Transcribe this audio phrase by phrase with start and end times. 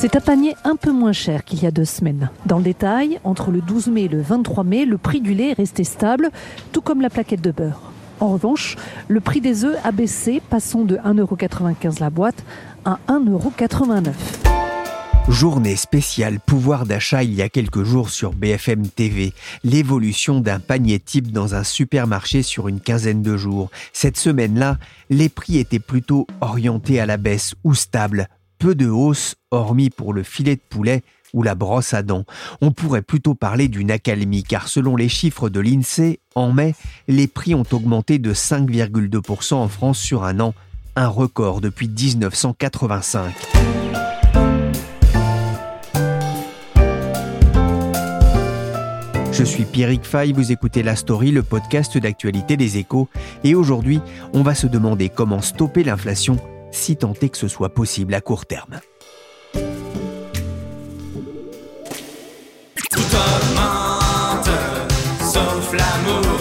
[0.00, 2.30] C'est un panier un peu moins cher qu'il y a deux semaines.
[2.46, 5.50] Dans le détail, entre le 12 mai et le 23 mai, le prix du lait
[5.50, 6.30] est resté stable,
[6.72, 7.92] tout comme la plaquette de beurre.
[8.18, 8.76] En revanche,
[9.08, 12.42] le prix des œufs a baissé, passant de 1,95€ la boîte
[12.86, 14.14] à 1,89€.
[15.28, 19.34] Journée spéciale pouvoir d'achat il y a quelques jours sur BFM TV.
[19.64, 23.70] L'évolution d'un panier type dans un supermarché sur une quinzaine de jours.
[23.92, 24.78] Cette semaine-là,
[25.10, 28.28] les prix étaient plutôt orientés à la baisse ou stables,
[28.60, 32.24] peu de hausse, hormis pour le filet de poulet ou la brosse à dents.
[32.60, 36.74] On pourrait plutôt parler d'une accalmie, car selon les chiffres de l'INSEE, en mai,
[37.08, 40.54] les prix ont augmenté de 5,2% en France sur un an,
[40.94, 43.32] un record depuis 1985.
[49.32, 53.08] Je suis Pierrick Fay, vous écoutez La Story, le podcast d'actualité des échos,
[53.42, 54.00] et aujourd'hui,
[54.34, 56.38] on va se demander comment stopper l'inflation
[56.72, 58.80] si tant est que ce soit possible à court terme.
[62.90, 64.50] Tout augmente,
[65.20, 66.39] sauf l'amour,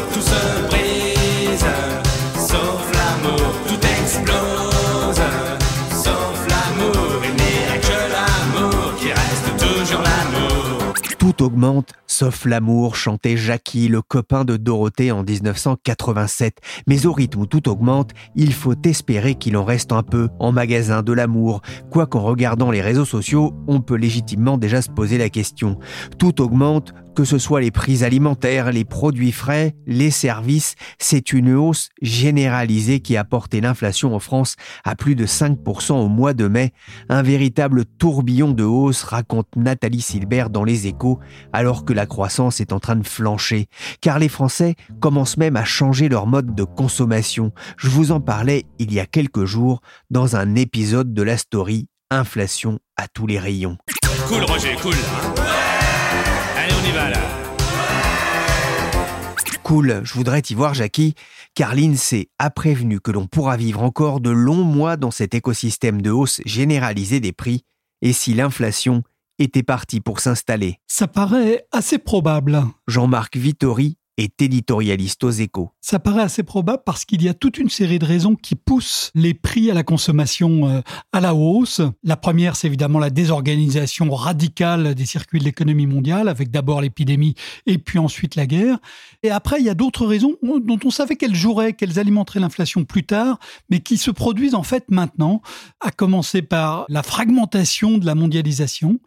[12.94, 16.58] chantait Jackie, le copain de Dorothée en 1987.
[16.88, 20.52] Mais au rythme où tout augmente, il faut espérer qu'il en reste un peu en
[20.52, 21.62] magasin de l'amour.
[21.92, 25.80] Quoi qu'en regardant les réseaux sociaux, on peut légitimement déjà se poser la question.
[26.18, 31.54] Tout augmente, que ce soit les prix alimentaires, les produits frais, les services, c'est une
[31.54, 36.48] hausse généralisée qui a porté l'inflation en France à plus de 5% au mois de
[36.48, 36.72] mai.
[37.10, 41.20] Un véritable tourbillon de hausse, raconte Nathalie Silbert dans Les Échos,
[41.54, 43.68] alors que la croissance est en train de flancher.
[44.02, 47.52] Car les Français commencent même à changer leur mode de consommation.
[47.78, 51.88] Je vous en parlais il y a quelques jours dans un épisode de la story
[52.12, 53.78] Inflation à tous les rayons.
[54.28, 54.96] Cool Roger, cool.
[59.70, 61.14] Cool, je voudrais t'y voir Jackie,
[61.54, 66.02] car l'INSEE a prévenu que l'on pourra vivre encore de longs mois dans cet écosystème
[66.02, 67.62] de hausse généralisée des prix,
[68.02, 69.04] et si l'inflation
[69.38, 70.80] était partie pour s'installer?
[70.88, 72.64] Ça paraît assez probable.
[72.88, 75.72] Jean-Marc Vittori est éditorialiste aux échos.
[75.82, 79.12] Ça paraît assez probable parce qu'il y a toute une série de raisons qui poussent
[79.16, 80.82] les prix à la consommation euh,
[81.14, 81.82] à la hausse.
[82.04, 87.36] La première, c'est évidemment la désorganisation radicale des circuits de l'économie mondiale, avec d'abord l'épidémie
[87.66, 88.78] et puis ensuite la guerre.
[89.24, 92.84] Et après, il y a d'autres raisons dont on savait qu'elles joueraient, qu'elles alimenteraient l'inflation
[92.84, 95.42] plus tard, mais qui se produisent en fait maintenant,
[95.80, 99.00] à commencer par la fragmentation de la mondialisation.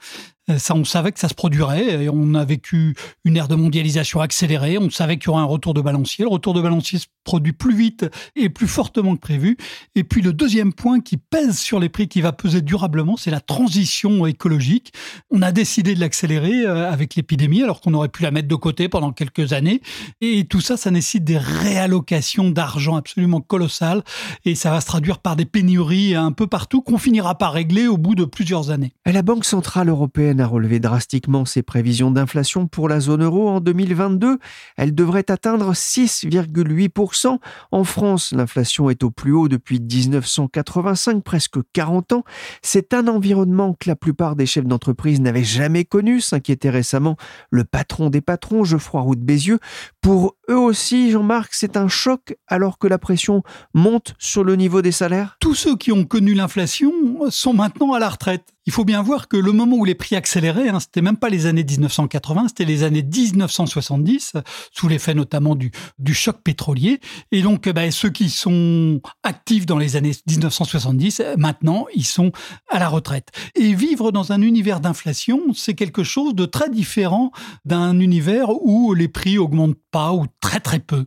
[0.51, 2.05] Euh, on savait que ça se produirait.
[2.05, 2.95] Et on a vécu
[3.25, 4.79] une ère de mondialisation accélérée.
[4.79, 6.25] On savait qu'il y aurait un retour de balancier.
[6.25, 9.57] Le retour de balancier se produit plus vite et plus fortement que prévu.
[9.95, 13.31] Et puis le deuxième point qui pèse sur les prix, qui va peser durablement, c'est
[13.31, 14.93] la transition écologique.
[15.31, 18.55] On a décidé de l'accélérer euh, avec l'épidémie, alors qu'on aurait pu la mettre de
[18.55, 19.81] côté pendant quelques années.
[20.21, 24.03] Et tout ça, ça nécessite des réallocations d'argent absolument colossales.
[24.45, 27.87] Et ça va se traduire par des pénuries un peu partout qu'on finira par régler
[27.87, 28.93] au bout de plusieurs années.
[29.07, 33.61] La Banque Centrale Européenne a relevé drastiquement ses prévisions d'inflation pour la zone euro en
[33.61, 34.39] 2022.
[34.77, 37.39] Elle devrait atteindre 6,8%.
[37.71, 42.25] En France, l'inflation est au plus haut depuis 1985, presque 40 ans.
[42.63, 47.17] C'est un environnement que la plupart des chefs d'entreprise n'avaient jamais connu, s'inquiétait récemment
[47.51, 49.59] le patron des patrons, Geoffroy Roux de Bézieux.
[50.01, 53.43] Pour eux aussi, Jean-Marc, c'est un choc alors que la pression
[53.75, 55.37] monte sur le niveau des salaires?
[55.41, 56.93] Tous ceux qui ont connu l'inflation
[57.31, 58.45] sont maintenant à la retraite.
[58.65, 61.31] Il faut bien voir que le moment où les prix accéléraient, hein, c'était même pas
[61.31, 64.35] les années 1980, c'était les années 1970,
[64.71, 65.73] sous l'effet notamment du,
[66.13, 67.01] choc pétrolier.
[67.33, 72.31] Et donc, bah, ceux qui sont actifs dans les années 1970, maintenant, ils sont
[72.71, 73.31] à la retraite.
[73.57, 77.33] Et vivre dans un univers d'inflation, c'est quelque chose de très différent
[77.65, 81.07] d'un univers où les prix augmentent pas ou très très peu.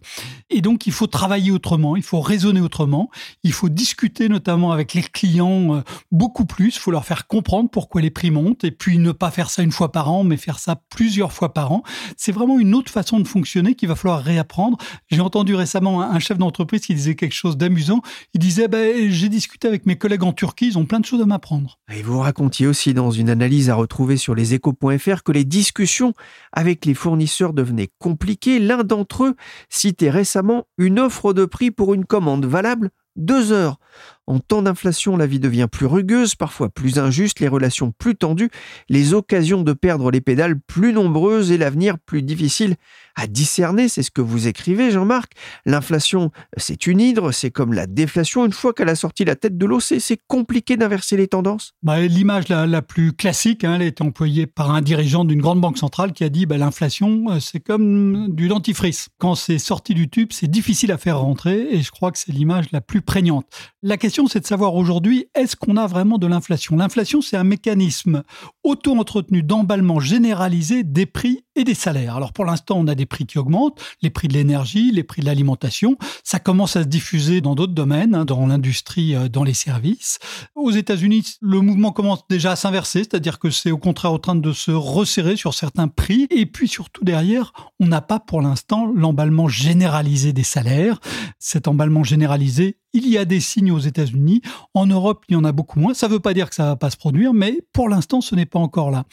[0.50, 3.10] Et donc, il faut travailler autrement, il faut raisonner autrement,
[3.44, 5.82] il faut discuter notamment avec les clients euh,
[6.12, 9.12] beaucoup plus, il faut leur faire comprendre comprendre pourquoi les prix montent et puis ne
[9.12, 11.84] pas faire ça une fois par an, mais faire ça plusieurs fois par an.
[12.18, 14.80] C'est vraiment une autre façon de fonctionner qu'il va falloir réapprendre.
[15.12, 18.02] J'ai entendu récemment un chef d'entreprise qui disait quelque chose d'amusant.
[18.34, 21.22] Il disait, ben, j'ai discuté avec mes collègues en Turquie, ils ont plein de choses
[21.22, 21.78] à m'apprendre.
[21.94, 26.14] Et vous racontiez aussi dans une analyse à retrouver sur leséchos.fr que les discussions
[26.52, 28.58] avec les fournisseurs devenaient compliquées.
[28.58, 29.36] L'un d'entre eux
[29.70, 33.80] citait récemment une offre de prix pour une commande valable deux heures.
[34.28, 38.50] En temps d'inflation, la vie devient plus rugueuse, parfois plus injuste, les relations plus tendues,
[38.90, 42.76] les occasions de perdre les pédales plus nombreuses et l'avenir plus difficile
[43.16, 43.88] à discerner.
[43.88, 45.34] C'est ce que vous écrivez, Jean-Marc.
[45.66, 48.46] L'inflation, c'est une hydre, c'est comme la déflation.
[48.46, 51.74] Une fois qu'elle a sorti la tête de l'eau, c'est compliqué d'inverser les tendances.
[51.84, 55.78] Bah, l'image la, plus classique, hein, elle est employée par un dirigeant d'une grande banque
[55.78, 59.08] centrale qui a dit bah, l'inflation, euh, c'est comme du dentifrice.
[59.18, 62.32] Quand c'est sorti du tube, c'est difficile à faire rentrer et je crois que c'est
[62.32, 63.46] l'image la plus prégnante.
[63.82, 66.78] La question c'est de savoir aujourd'hui, est-ce qu'on a vraiment de l'inflation?
[66.78, 68.24] L'inflation, c'est un mécanisme
[68.64, 72.16] auto-entretenu d'emballement généralisé des prix et des salaires.
[72.16, 75.22] Alors pour l'instant, on a des prix qui augmentent, les prix de l'énergie, les prix
[75.22, 75.98] de l'alimentation.
[76.24, 80.20] Ça commence à se diffuser dans d'autres domaines, hein, dans l'industrie, euh, dans les services.
[80.56, 84.36] Aux États-Unis, le mouvement commence déjà à s'inverser, c'est-à-dire que c'est au contraire en train
[84.36, 86.28] de se resserrer sur certains prix.
[86.30, 87.52] Et puis surtout derrière,
[87.82, 91.00] on n'a pas pour l'instant l'emballement généralisé des salaires.
[91.38, 94.42] Cet emballement généralisé, il y a des signes aux États-Unis.
[94.74, 95.94] En Europe, il y en a beaucoup moins.
[95.94, 98.22] Ça ne veut pas dire que ça ne va pas se produire, mais pour l'instant,
[98.22, 99.04] ce n'est pas encore là.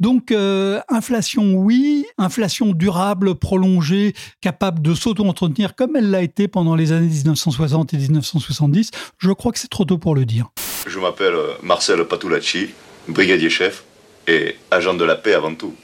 [0.00, 2.06] Donc, euh, inflation, oui.
[2.18, 7.96] Inflation durable, prolongée, capable de s'auto-entretenir comme elle l'a été pendant les années 1960 et
[7.96, 8.90] 1970.
[9.18, 10.50] Je crois que c'est trop tôt pour le dire.
[10.86, 12.68] Je m'appelle Marcel Patulacci,
[13.08, 13.84] brigadier chef
[14.28, 15.74] et agent de la paix avant tout.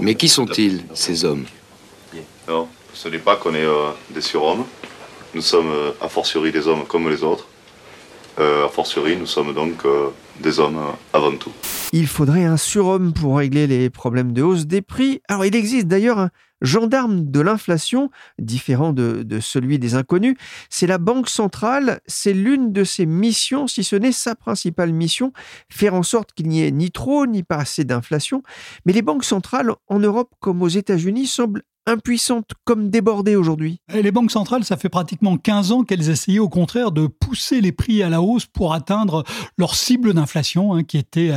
[0.00, 1.44] Mais qui sont-ils, ces hommes?
[2.48, 4.64] Non, ce n'est pas qu'on est euh, des surhommes.
[5.34, 7.46] Nous sommes euh, a fortiori des hommes comme les autres.
[8.38, 10.08] Euh, a fortiori, nous sommes donc euh,
[10.40, 10.80] des hommes
[11.12, 11.52] avant tout.
[11.92, 15.20] Il faudrait un surhomme pour régler les problèmes de hausse des prix.
[15.28, 16.30] Alors il existe d'ailleurs un
[16.62, 20.36] gendarme de l'inflation, différent de, celui des inconnus.
[20.68, 25.32] C'est la Banque centrale, c'est l'une de ses missions, si ce n'est sa principale mission,
[25.68, 28.42] faire en sorte qu'il n'y ait ni trop ni pas assez d'inflation.
[28.84, 34.12] Mais les banques centrales, en Europe comme aux États-Unis, semblent impuissantes comme débordées aujourd'hui Les
[34.12, 38.02] banques centrales, ça fait pratiquement 15 ans qu'elles essayaient au contraire de pousser les prix
[38.02, 39.24] à la hausse pour atteindre
[39.58, 41.32] leur cible d'inflation hein, qui était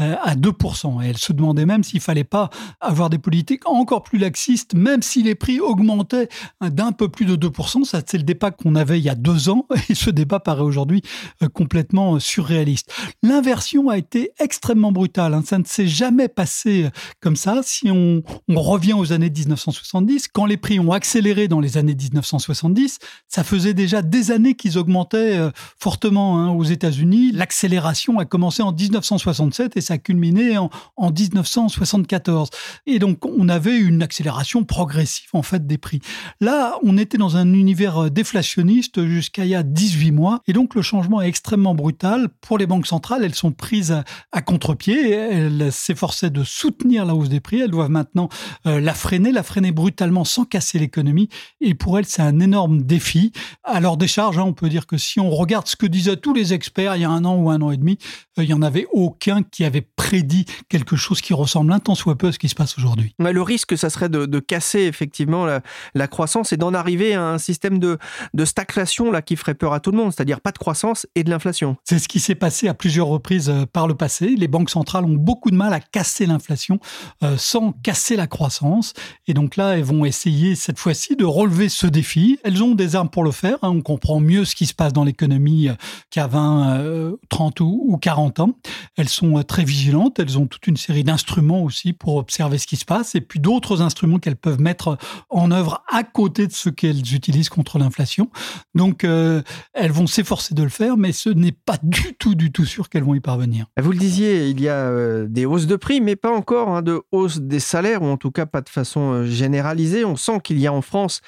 [0.00, 1.04] euh, à 2%.
[1.04, 2.48] Et elles se demandaient même s'il fallait pas
[2.80, 6.28] avoir des politiques encore plus laxistes, même si les prix augmentaient
[6.62, 7.84] d'un peu plus de 2%.
[7.84, 10.62] Ça, c'est le débat qu'on avait il y a deux ans et ce débat paraît
[10.62, 11.02] aujourd'hui
[11.42, 12.92] euh, complètement surréaliste.
[13.22, 15.34] L'inversion a été extrêmement brutale.
[15.34, 15.42] Hein.
[15.44, 16.90] Ça ne s'est jamais passé euh,
[17.20, 17.60] comme ça.
[17.62, 19.97] Si on revient aux années 1960,
[20.32, 22.98] quand les prix ont accéléré dans les années 1970,
[23.28, 27.32] ça faisait déjà des années qu'ils augmentaient euh, fortement hein, aux États-Unis.
[27.32, 32.50] L'accélération a commencé en 1967 et ça a culminé en, 1974.
[32.86, 36.00] Et donc, on avait une accélération progressive en fait des prix.
[36.40, 40.42] Là, on était dans un univers euh, déflationniste jusqu'à il y a 18 mois.
[40.46, 42.28] Et donc, le changement est extrêmement brutal.
[42.40, 44.02] Pour les banques centrales, elles sont prises
[44.32, 45.10] à, contre-pied.
[45.10, 47.60] Elles s'efforçaient de soutenir la hausse des prix.
[47.60, 48.28] Elles doivent maintenant
[48.66, 51.28] euh, la freiner, la freiner brutalement sans casser l'économie.
[51.60, 53.32] Et pour elle, c'est un énorme défi.
[53.62, 56.34] À leur décharge, hein, on peut dire que si on regarde ce que disaient tous
[56.34, 57.98] les experts il y a un an ou un an et demi,
[58.38, 61.94] euh, il n'y en avait aucun qui avait prédit quelque chose qui ressemble un tant
[61.94, 63.14] soit peu à ce qui se passe aujourd'hui.
[63.18, 65.46] le risque, ça serait de, casser effectivement
[65.94, 67.98] la, croissance et d'en arriver à un système de,
[68.34, 71.22] de stagflation là, qui ferait peur à tout le monde, c'est-à-dire pas de croissance et
[71.22, 71.76] de l'inflation.
[71.84, 74.34] C'est ce qui s'est passé à plusieurs reprises euh, par le passé.
[74.36, 76.80] Les banques centrales ont beaucoup de mal à casser l'inflation
[77.22, 78.94] euh, sans casser la croissance.
[79.26, 82.38] Et donc là, elles vont essayer cette fois-ci de relever ce défi.
[82.44, 83.58] Elles ont des armes pour le faire.
[83.62, 83.70] Hein.
[83.70, 85.74] On comprend mieux ce qui se passe dans l'économie euh,
[86.10, 88.58] qu'à 20, 30 euh, ou 40 ans.
[88.96, 90.18] Elles sont euh, très vigilantes.
[90.18, 93.40] Elles ont toute une série d'instruments aussi pour observer ce qui se passe et puis
[93.40, 94.98] d'autres instruments qu'elles peuvent mettre
[95.30, 98.30] en œuvre à côté de ce qu'elles utilisent contre l'inflation.
[98.74, 102.64] Donc, elles vont s'efforcer de le faire, mais ce n'est pas du tout, du tout
[102.64, 103.66] sûr qu'elles vont y parvenir.
[103.80, 107.00] Vous le disiez, il y a des hausses de prix, mais pas encore hein, de
[107.12, 109.57] hausse des salaires, ou en tout cas pas de façon générale
[110.04, 111.20] on sent qu'il y a en France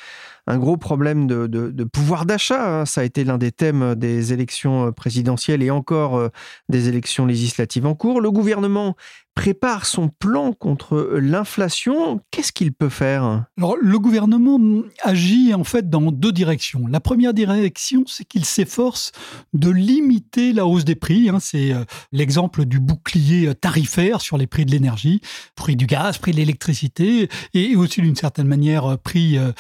[0.51, 2.81] un gros problème de, pouvoir d'achat.
[2.81, 2.87] Hein.
[2.87, 6.29] Ça a été l'un des thèmes des élections présidentielles et encore euh,
[6.69, 8.21] des élections législatives en cours.
[8.21, 8.97] Le gouvernement
[9.35, 12.21] prépare son plan contre l'inflation.
[12.31, 13.47] Qu'est-ce qu'il peut faire?
[13.57, 14.59] Alors, le gouvernement
[15.03, 16.87] agit en fait dans deux directions.
[16.89, 19.13] La première direction, c'est qu'il s'efforce
[19.55, 21.29] de limiter la hausse des prix.
[21.29, 21.39] Hein.
[21.41, 25.21] C'est euh, l'exemple du bouclier tarifaire sur les prix de l'énergie,
[25.55, 29.53] prix du gaz, prix de l'électricité et aussi d'une certaine manière prix euh,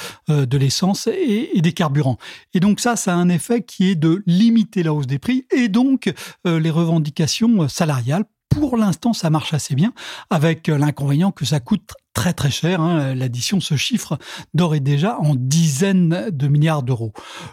[0.47, 2.18] de l'essence et, des carburants.
[2.54, 5.46] Et donc ça, ça a un effet qui est de limiter la hausse des prix
[5.50, 6.12] et donc
[6.44, 9.92] les revendications salariales pour l'instant, ça marche assez bien,
[10.28, 12.80] avec l'inconvénient que ça coûte très très cher.
[12.80, 13.14] Hein.
[13.14, 14.18] L'addition se chiffre
[14.54, 17.12] d'ores et déjà en dizaines de milliards d'euros.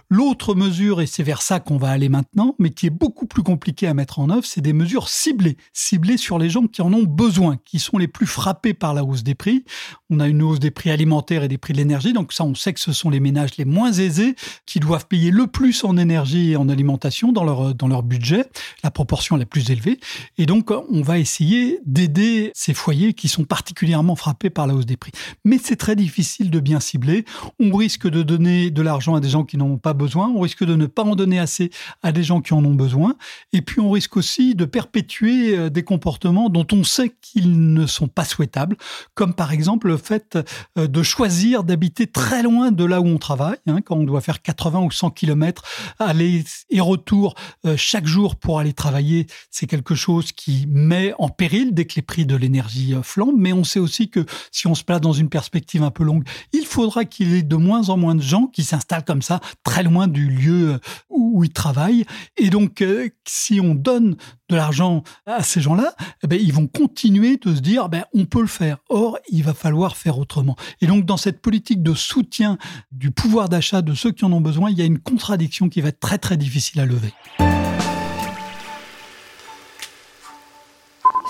[0.09, 3.43] L'autre mesure, et c'est vers ça qu'on va aller maintenant, mais qui est beaucoup plus
[3.43, 6.93] compliqué à mettre en œuvre, c'est des mesures ciblées, ciblées sur les gens qui en
[6.93, 9.63] ont besoin, qui sont les plus frappés par la hausse des prix.
[10.09, 12.55] On a une hausse des prix alimentaires et des prix de l'énergie, donc ça on
[12.55, 14.35] sait que ce sont les ménages les moins aisés
[14.65, 18.45] qui doivent payer le plus en énergie et en alimentation dans leur, dans leur budget,
[18.83, 19.99] la proportion la plus élevée.
[20.37, 24.85] Et donc on va essayer d'aider ces foyers qui sont particulièrement frappés par la hausse
[24.85, 25.11] des prix.
[25.45, 27.25] Mais c'est très difficile de bien cibler.
[27.59, 30.31] On risque de donner de l'argent à des gens qui n'en ont pas besoin.
[30.35, 31.71] On risque de ne pas en donner assez
[32.03, 33.15] à des gens qui en ont besoin.
[33.53, 37.85] Et puis on risque aussi de perpétuer euh, des comportements dont on sait qu'ils ne
[37.85, 38.77] sont pas souhaitables,
[39.13, 40.37] comme par exemple le fait
[40.77, 44.21] euh, de choisir d'habiter très loin de là où on travaille, hein, quand on doit
[44.21, 45.63] faire 80 ou 100 kilomètres
[45.99, 47.35] aller et retour
[47.65, 49.27] euh, chaque jour pour aller travailler.
[49.51, 53.37] C'est quelque chose qui met en péril dès que les prix de l'énergie flambent.
[53.37, 56.23] Mais on sait aussi que si on se place dans une perspective un peu longue,
[56.53, 59.39] il faudra qu'il y ait de moins en moins de gens qui s'installent comme ça,
[59.63, 60.79] très loin du lieu euh,
[61.09, 62.05] où ils travaillent.
[62.37, 64.15] Et donc, euh, si on donne
[64.49, 68.25] de l'argent à ces gens-là, eh ben, ils vont continuer de se dire, ben, on
[68.25, 68.77] peut le faire.
[68.89, 70.55] Or, il va falloir faire autrement.
[70.81, 72.57] Et donc, dans cette politique de soutien
[72.91, 75.81] du pouvoir d'achat de ceux qui en ont besoin, il y a une contradiction qui
[75.81, 77.13] va être très, très difficile à lever.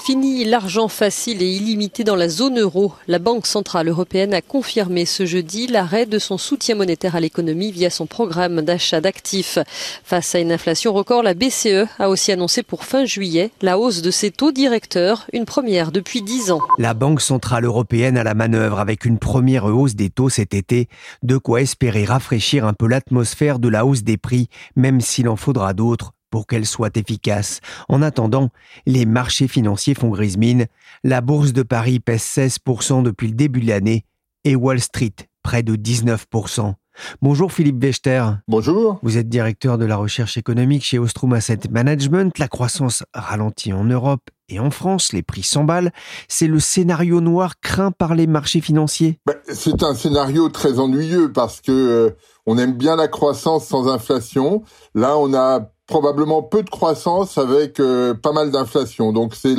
[0.07, 2.93] Fini l'argent facile et illimité dans la zone euro.
[3.09, 7.73] La Banque centrale européenne a confirmé ce jeudi l'arrêt de son soutien monétaire à l'économie
[7.73, 9.59] via son programme d'achat d'actifs.
[10.05, 14.01] Face à une inflation record, la BCE a aussi annoncé pour fin juillet la hausse
[14.01, 16.61] de ses taux directeurs, une première depuis dix ans.
[16.77, 20.87] La Banque centrale européenne a la manœuvre avec une première hausse des taux cet été,
[21.21, 24.47] de quoi espérer rafraîchir un peu l'atmosphère de la hausse des prix,
[24.77, 27.59] même s'il en faudra d'autres pour qu'elle soit efficace.
[27.89, 28.49] En attendant,
[28.85, 30.67] les marchés financiers font grise mine.
[31.03, 34.05] La bourse de Paris pèse 16% depuis le début de l'année
[34.43, 36.73] et Wall Street près de 19%.
[37.21, 38.23] Bonjour Philippe Wechter.
[38.47, 38.99] Bonjour.
[39.03, 42.37] Vous êtes directeur de la recherche économique chez Ostrom Asset Management.
[42.37, 45.91] La croissance ralentit en Europe et en France, les prix s'emballent.
[46.27, 49.19] C'est le scénario noir craint par les marchés financiers?
[49.25, 52.15] Ben, c'est un scénario très ennuyeux parce que euh,
[52.45, 54.63] on aime bien la croissance sans inflation.
[54.95, 59.13] Là, on a probablement peu de croissance avec euh, pas mal d'inflation.
[59.13, 59.55] Donc c'est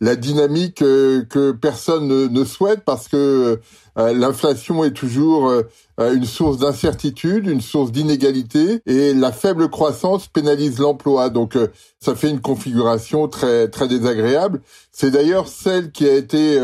[0.00, 3.60] la dynamique euh, que personne ne, souhaite parce que
[3.96, 5.52] l'inflation est toujours
[5.98, 11.30] une source d'incertitude, une source d'inégalité et la faible croissance pénalise l'emploi.
[11.30, 11.56] Donc
[12.00, 14.60] ça fait une configuration très très désagréable.
[14.90, 16.58] C'est d'ailleurs celle qui a été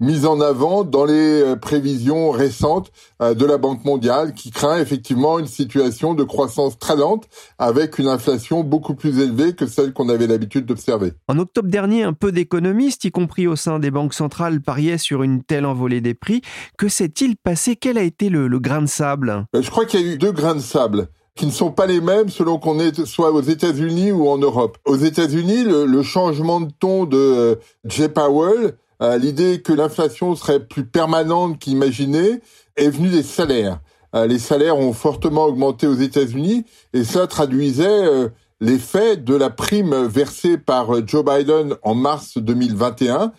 [0.00, 5.46] mise en avant dans les prévisions récentes de la Banque mondiale qui craint effectivement une
[5.46, 7.24] situation de croissance très lente
[7.58, 11.12] avec une inflation beaucoup plus élevée que celle qu'on avait l'habitude d'observer.
[11.28, 15.22] En octobre dernier, un peu d'économistes, y compris au sein des banques centrales, pariaient sur
[15.22, 16.42] une telle envolée des prix.
[16.76, 17.76] Que s'est-il passé?
[17.76, 19.46] Quel a été le, grain de sable?
[19.54, 21.86] Euh, Je crois qu'il y a eu deux grains de sable qui ne sont pas
[21.86, 24.78] les mêmes selon qu'on soit aux États-Unis ou en Europe.
[24.84, 27.54] Aux États-Unis, le, changement de ton de euh,
[27.84, 32.40] Jay Powell, euh, l'idée que l'inflation serait plus permanente qu'imaginée,
[32.76, 33.80] est venue des salaires.
[34.14, 40.58] les salaires ont fortement augmenté aux États-Unis et ça traduisait l'effet de la prime versée
[40.58, 43.32] par Joe Biden en mars 2021,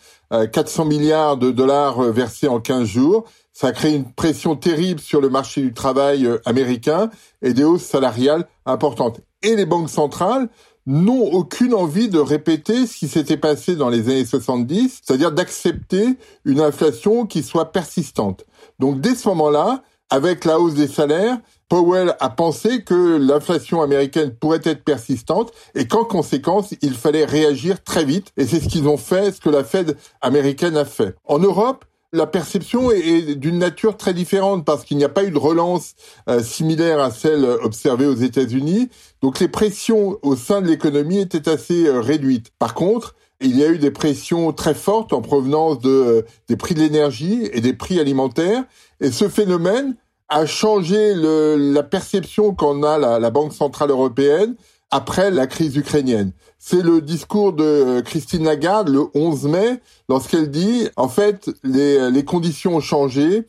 [0.52, 3.26] 400 euh, milliards de dollars euh, versés en 15 jours.
[3.54, 7.10] Ça a créé une pression terrible sur le marché du travail américain
[7.42, 9.22] et des hausses salariales importantes.
[9.44, 10.50] Et les banques centrales
[10.86, 16.18] n'ont aucune envie de répéter ce qui s'était passé dans les années 70, c'est-à-dire d'accepter
[16.44, 18.46] une inflation qui soit persistante.
[18.80, 24.32] Donc dès ce moment-là, avec la hausse des salaires, Powell a pensé que l'inflation américaine
[24.32, 28.32] pourrait être persistante et qu'en conséquence, il fallait réagir très vite.
[28.38, 31.16] Et c'est ce qu'ils ont fait, ce que la Fed américaine a fait.
[31.24, 35.32] En Europe, la perception est d'une nature très différente parce qu'il n'y a pas eu
[35.32, 35.96] de relance
[36.30, 38.90] euh, similaire à celle observée aux États-Unis.
[39.22, 42.52] Donc les pressions au sein de l'économie étaient assez euh, réduites.
[42.58, 46.76] Par contre, il y a eu des pressions très fortes en provenance euh, des prix
[46.76, 48.64] de l'énergie et des prix alimentaires.
[49.00, 49.96] Et ce phénomène
[50.30, 54.56] a changé la perception qu'en a la, Banque centrale européenne
[54.90, 56.32] après la crise ukrainienne.
[56.58, 62.10] C'est le discours de euh, Christine Lagarde le 11 mai lorsqu'elle dit en fait les,
[62.10, 63.46] les conditions ont changé,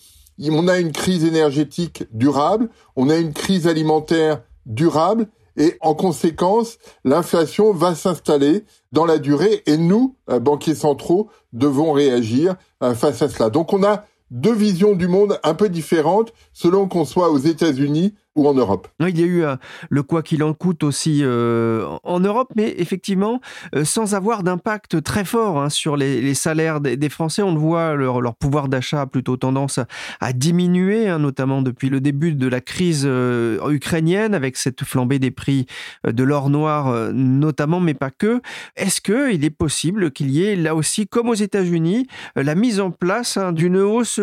[0.51, 6.79] on a une crise énergétique durable, on a une crise alimentaire durable et en conséquence,
[7.05, 13.23] l'inflation va s'installer dans la durée et nous, euh, banquiers centraux, devons réagir euh, face
[13.23, 13.51] à cela.
[13.51, 18.15] Donc on a deux visions du monde un peu différentes selon qu'on soit aux États-Unis
[18.37, 18.89] ou en Europe.
[19.01, 19.57] Il y a eu euh,
[19.89, 23.41] le quoi qu'il en coûte aussi euh, en Europe, mais effectivement
[23.75, 27.43] euh, sans avoir d'impact très fort hein, sur les, salaires des, Français.
[27.43, 29.81] On le voit, leur, pouvoir d'achat a plutôt tendance
[30.21, 33.09] à, diminuer, hein, notamment depuis le début de la crise
[33.71, 35.67] ukrainienne, avec cette flambée des prix
[36.07, 38.43] de l'or noir notamment, mais pas que.
[38.77, 42.91] Est-ce qu'il est possible qu'il y ait là aussi, comme aux États-Unis, la mise en
[42.91, 44.21] place hein, d'une hausse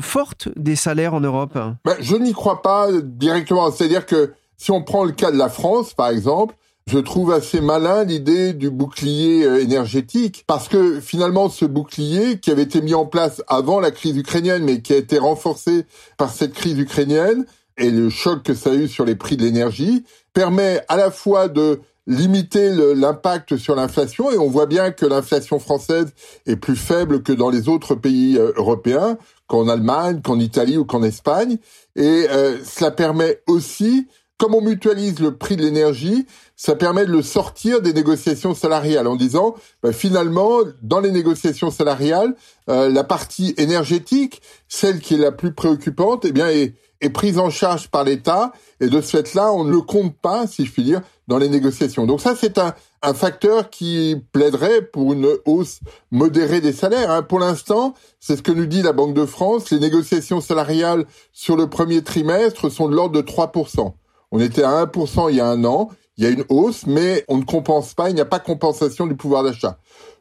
[0.00, 1.58] forte des salaires en Europe?
[1.84, 2.88] Ben, Je n'y crois pas
[3.32, 3.70] directement.
[3.70, 6.54] C'est-à-dire que si on prend le cas de la France, par exemple,
[6.86, 12.50] je trouve assez malin l'idée du bouclier euh, énergétique parce que finalement ce bouclier qui
[12.50, 15.86] avait été mis en place avant la crise ukrainienne mais qui a été renforcé
[16.16, 17.46] par cette crise ukrainienne
[17.78, 21.12] et le choc que ça a eu sur les prix de l'énergie permet à la
[21.12, 26.12] fois de limiter l'impact sur l'inflation et on voit bien que l'inflation française
[26.46, 30.84] est plus faible que dans les autres pays euh, européens, qu'en Allemagne, qu'en Italie ou
[30.84, 31.58] qu'en Espagne.
[31.94, 37.12] Et euh, cela permet aussi, comme on mutualise le prix de l'énergie, ça permet de
[37.12, 42.34] le sortir des négociations salariales en disant bah, finalement dans les négociations salariales,
[42.68, 47.38] euh, la partie énergétique, celle qui est la plus préoccupante, eh bien est, est prise
[47.38, 50.72] en charge par l'État et de ce fait-là, on ne le compte pas, si je
[50.72, 52.06] puis dire, dans les négociations.
[52.06, 57.10] Donc ça, c'est un, un facteur qui plaiderait pour une hausse modérée des salaires.
[57.10, 57.22] Hein.
[57.22, 61.56] Pour l'instant, c'est ce que nous dit la Banque de France, les négociations salariales sur
[61.56, 63.92] le premier trimestre sont de l'ordre de 3%.
[64.30, 67.24] On était à 1% il y a un an, il y a une hausse, mais
[67.28, 69.78] on ne compense pas, il n'y a pas compensation du pouvoir d'achat.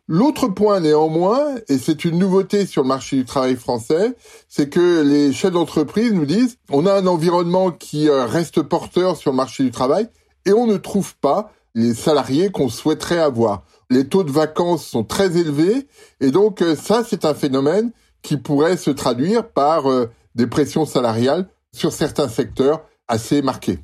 [0.07, 4.13] L'autre point néanmoins, et c'est une nouveauté sur le marché du travail français,
[4.49, 9.15] c'est que les chefs d'entreprise nous disent on a un environnement qui euh, reste porteur
[9.15, 10.09] sur le marché du travail
[10.45, 13.63] et on ne trouve pas les salariés qu'on souhaiterait avoir.
[13.89, 15.87] Les taux de vacances sont très élevés
[16.19, 20.85] et donc euh, ça c'est un phénomène qui pourrait se traduire par euh, des pressions
[20.85, 23.79] salariales sur certains secteurs assez marquées.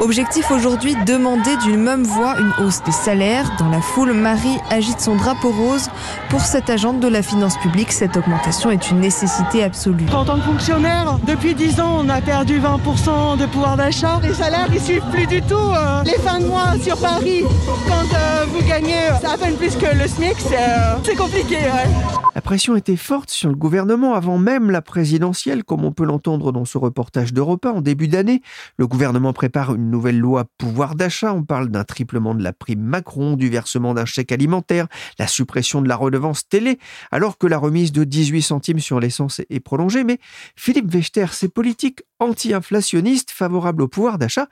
[0.00, 3.50] Objectif aujourd'hui, demander d'une même voix une hausse des salaires.
[3.58, 5.88] Dans la foule, Marie agite son drapeau rose.
[6.28, 10.06] Pour cette agente de la finance publique, cette augmentation est une nécessité absolue.
[10.12, 14.20] En tant que fonctionnaire, depuis 10 ans, on a perdu 20% de pouvoir d'achat.
[14.22, 15.54] Les salaires, ils suivent plus du tout.
[15.54, 17.44] Euh, les fins de mois sur Paris,
[17.86, 21.58] quand euh, vous gagnez à peine plus que le SMIC, c'est euh, compliqué.
[22.34, 26.50] La pression était forte sur le gouvernement avant même la présidentielle, comme on peut l'entendre
[26.50, 28.40] dans ce reportage d'Europe 1 en début d'année.
[28.78, 31.32] Le gouvernement prépare une nouvelle loi pouvoir d'achat.
[31.32, 35.82] On parle d'un triplement de la prime Macron, du versement d'un chèque alimentaire, la suppression
[35.82, 36.78] de la redevance télé,
[37.10, 40.04] alors que la remise de 18 centimes sur l'essence est prolongée.
[40.04, 40.18] Mais
[40.56, 44.48] Philippe Wechter, ces politiques anti-inflationnistes favorables au pouvoir d'achat,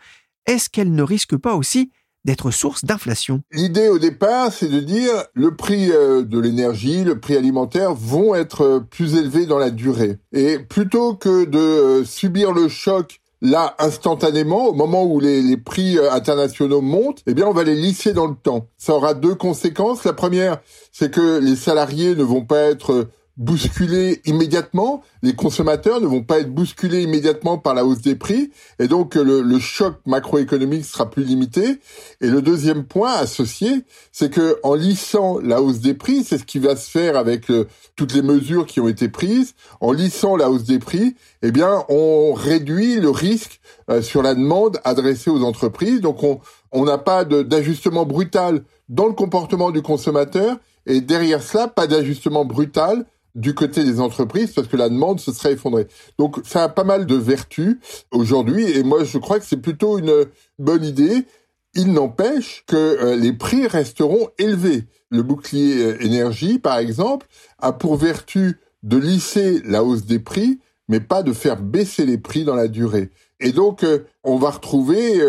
[0.46, 1.90] est-ce qu'elles ne risquent pas aussi
[2.24, 3.42] d'être source d'inflation?
[3.52, 8.34] L'idée au départ, c'est de dire le prix euh, de l'énergie, le prix alimentaire vont
[8.34, 10.18] être euh, plus élevés dans la durée.
[10.32, 15.98] Et plutôt que de euh, subir le choc là instantanément, au moment où les, prix
[16.10, 18.66] internationaux montent, eh bien on va les lisser dans le temps.
[18.76, 20.04] Ça aura deux conséquences.
[20.04, 20.60] La première,
[20.92, 23.08] c'est que les salariés ne vont pas être
[23.40, 25.02] bousculés immédiatement.
[25.22, 29.16] Les consommateurs ne vont pas être bousculés immédiatement par la hausse des prix, et donc
[29.16, 31.80] le, le choc macroéconomique sera plus limité.
[32.20, 36.44] Et le deuxième point associé, c'est que en lissant la hausse des prix, c'est ce
[36.44, 39.54] qui va se faire avec euh, toutes les mesures qui ont été prises.
[39.80, 44.34] En lissant la hausse des prix, eh bien, on réduit le risque euh, sur la
[44.34, 46.00] demande adressée aux entreprises.
[46.00, 46.40] Donc, on
[46.72, 52.44] on n'a pas d'ajustement brutal dans le comportement du consommateur, et derrière cela, pas d'ajustement
[52.44, 55.86] brutal du côté des entreprises parce que la demande se serait effondrée.
[56.18, 57.78] Donc ça a pas mal de vertus
[58.10, 60.26] aujourd'hui et moi je crois que c'est plutôt une
[60.58, 61.26] bonne idée.
[61.74, 64.86] Il n'empêche que euh, les prix resteront élevés.
[65.10, 67.26] Le bouclier euh, énergie, par exemple,
[67.58, 72.18] a pour vertu de lisser la hausse des prix, mais pas de faire baisser les
[72.18, 73.10] prix dans la durée.
[73.38, 75.20] Et donc, euh, on va retrouver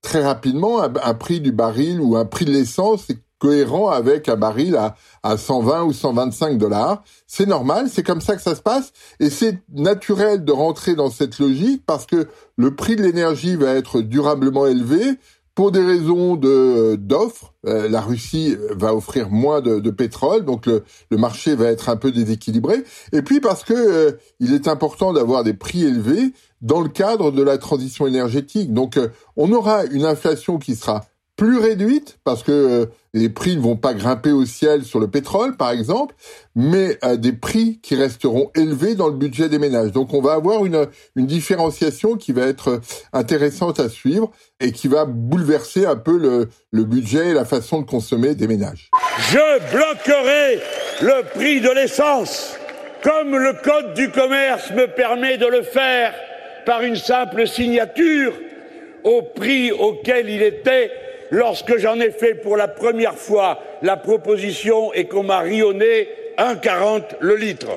[0.00, 3.08] très rapidement un, un, prix du baril ou un prix de l'essence
[3.40, 7.02] cohérent avec un baril à, à 120 ou 125 dollars.
[7.26, 11.10] C'est normal, c'est comme ça que ça se passe, et c'est naturel de rentrer dans
[11.10, 15.18] cette logique parce que le prix de l'énergie va être durablement élevé
[15.54, 17.52] pour des raisons de d'offres.
[17.66, 21.90] Euh, la Russie va offrir moins de, de pétrole, donc le, le, marché va être
[21.90, 22.82] un peu déséquilibré.
[23.12, 27.30] Et puis parce que euh, il est important d'avoir des prix élevés dans le cadre
[27.30, 28.72] de la transition énergétique.
[28.72, 31.04] Donc euh, on aura une inflation qui sera
[31.40, 35.08] plus réduite parce que euh, les prix ne vont pas grimper au ciel sur le
[35.08, 36.14] pétrole, par exemple,
[36.54, 39.90] mais à des prix qui resteront élevés dans le budget des ménages.
[39.90, 42.82] Donc on va avoir une, une différenciation qui va être
[43.14, 47.80] intéressante à suivre et qui va bouleverser un peu le, le budget et la façon
[47.80, 48.90] de consommer des ménages.
[49.30, 50.60] Je bloquerai
[51.00, 52.54] le prix de l'essence
[53.02, 56.12] comme le Code du commerce me permet de le faire
[56.66, 58.34] par une simple signature
[59.04, 60.90] au prix auquel il était
[61.30, 67.16] lorsque j'en ai fait pour la première fois la proposition et qu'on m'a rionné 1,40
[67.20, 67.68] le litre.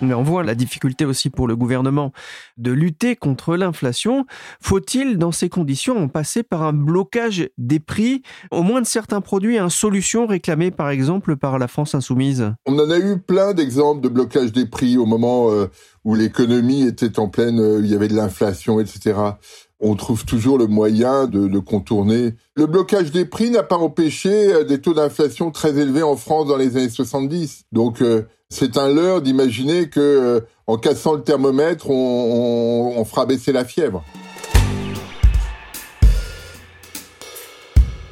[0.00, 2.12] Mais on voit la difficulté aussi pour le gouvernement
[2.56, 4.26] de lutter contre l'inflation.
[4.60, 9.20] Faut-il, dans ces conditions, en passer par un blocage des prix, au moins de certains
[9.20, 12.52] produits, une solution réclamée par exemple par la France insoumise?
[12.66, 15.66] On en a eu plein d'exemples de blocage des prix au moment euh,
[16.04, 19.14] où l'économie était en pleine, euh, il y avait de l'inflation, etc
[19.80, 22.34] on trouve toujours le moyen de, contourner.
[22.54, 26.48] Le blocage des prix n'a pas empêché euh, des taux d'inflation très élevés en France
[26.48, 27.64] dans les années 70.
[27.72, 28.02] Donc
[28.48, 34.04] c'est un leurre d'imaginer que euh, en cassant le thermomètre, on fera baisser la fièvre.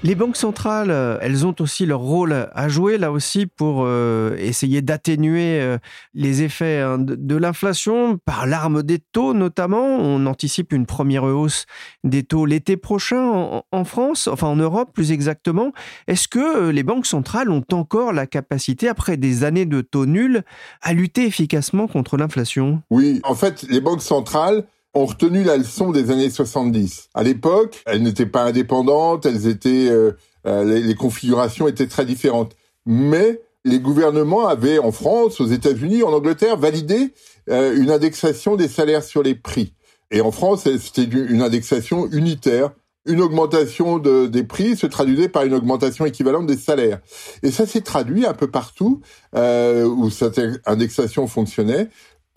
[0.05, 4.37] Les banques centrales, euh, elles ont aussi leur rôle à jouer là aussi pour euh,
[4.39, 5.77] essayer d'atténuer euh,
[6.15, 9.85] les effets hein, de, l'inflation par l'arme des taux notamment.
[9.85, 11.67] On anticipe une première hausse
[12.05, 15.73] des taux l'été prochain en, France, enfin en Europe plus exactement.
[16.07, 20.45] Est-ce que les banques centrales ont encore la capacité, après des années de taux nuls,
[20.81, 22.83] à lutter efficacement contre l'inflation?
[22.91, 27.09] Oui, en fait, les banques centrales ont retenu la leçon des années 70.
[27.15, 30.13] À l'époque, elles n'étaient pas indépendantes, elles étaient, euh,
[30.47, 32.57] euh, les, configurations étaient très différentes.
[32.87, 37.13] Mais les gouvernements avaient, en France, aux États-Unis, en Angleterre, validé
[37.51, 39.75] euh, une indexation des salaires sur les prix.
[40.11, 42.71] Et en France, c'était une indexation unitaire.
[43.05, 47.01] Une augmentation de, des prix se traduisait par une augmentation équivalente des salaires.
[47.43, 49.03] Et ça s'est traduit un peu partout
[49.35, 51.89] où cette indexation fonctionnait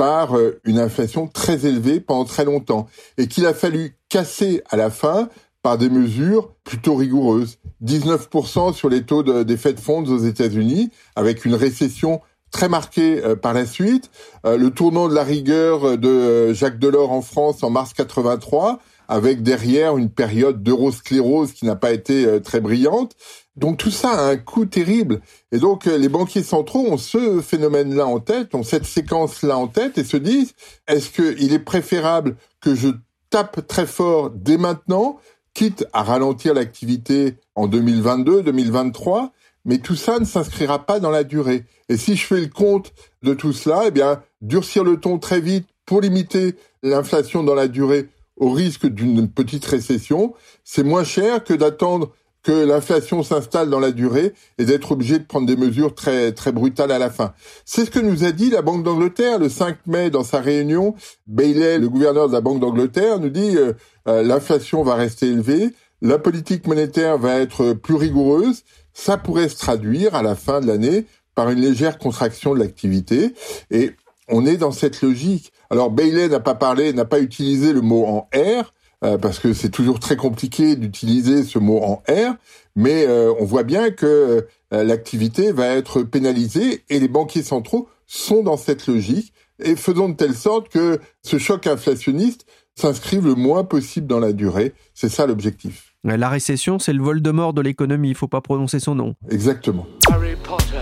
[0.02, 2.88] par euh, une inflation très élevée pendant très longtemps
[3.20, 5.30] et qu'il a fallu casser à la fin
[5.62, 7.60] par des mesures plutôt rigoureuses.
[7.86, 13.24] 19% sur les taux de, des Fed Funds aux États-Unis, avec une récession très marquée
[13.24, 14.10] euh, par la suite,
[14.44, 19.44] euh, le tournant de la rigueur de Jacques Delors en France en mars 83, avec
[19.44, 23.16] derrière une période d'eurosclérose qui n'a pas été très brillante,
[23.56, 25.22] donc tout ça a un coût terrible.
[25.52, 29.68] Et donc euh, les banquiers centraux ont ce phénomène-là en tête, ont cette séquence-là en
[29.68, 30.54] tête et se disent,
[30.88, 32.90] est-ce qu'il est préférable que je
[33.30, 35.20] tape très fort dès maintenant,
[35.54, 39.32] quitte à ralentir l'activité en 2022, 2023,
[39.66, 41.66] mais tout ça ne s'inscrira pas dans la durée.
[41.90, 45.42] Et si je fais le compte de tout cela, eh bien, durcir le ton très
[45.42, 50.34] vite pour limiter l'inflation dans la durée au risque d'une petite récession,
[50.64, 52.12] c'est moins cher que d'attendre
[52.44, 56.52] que l'inflation s'installe dans la durée et d'être obligé de prendre des mesures très très
[56.52, 57.34] brutales à la fin.
[57.66, 60.96] C'est ce que nous a dit la Banque d'Angleterre le 5 mai dans sa réunion.
[61.28, 63.74] Bailey, le gouverneur de la Banque d'Angleterre, nous dit euh,
[64.08, 65.70] euh, l'inflation va rester élevée,
[66.02, 68.64] la politique monétaire va être plus rigoureuse.
[68.94, 73.34] Ça pourrait se traduire à la fin de l'année par une légère contraction de l'activité
[73.70, 73.92] et
[74.28, 75.52] on est dans cette logique.
[75.70, 78.74] Alors Bailey n'a pas parlé, n'a pas utilisé le mot en R,
[79.04, 82.36] euh, parce que c'est toujours très compliqué d'utiliser ce mot en R,
[82.76, 87.90] mais euh, on voit bien que euh, l'activité va être pénalisée et les banquiers centraux
[88.06, 89.34] sont dans cette logique
[89.64, 94.34] et faisons de telle sorte que ce choc inflationniste s'inscrive le moins possible dans la
[94.34, 94.74] durée.
[94.94, 95.94] C'est ça l'objectif.
[96.04, 99.16] La récession, c'est le vol de mort de l'économie, il faut pas prononcer son nom.
[99.30, 99.86] Exactement.
[100.10, 100.82] Harry Potter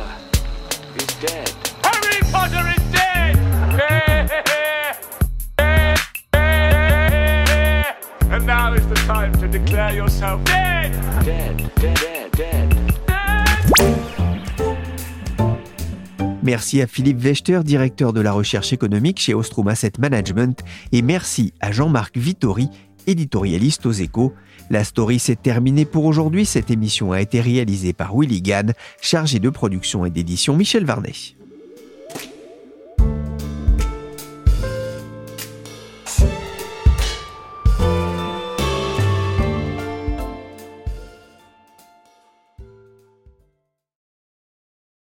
[0.98, 1.69] is dead.
[16.44, 21.54] Merci à Philippe Wechter, directeur de la recherche économique chez Ostrom Asset Management, et merci
[21.60, 22.70] à Jean-Marc Vittori,
[23.08, 24.34] éditorialiste aux échos.
[24.70, 26.46] La story s'est terminée pour aujourd'hui.
[26.46, 31.39] Cette émission a été réalisée par Willy Gann, chargé de production et d'édition Michel Varnet.